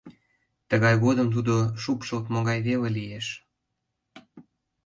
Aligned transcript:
Тыгай 0.69 0.95
годым 1.03 1.27
тудо 1.35 1.55
шупшылтмо 1.81 2.39
гай 2.47 2.59
веле 2.67 2.89
лиеш. 2.97 3.27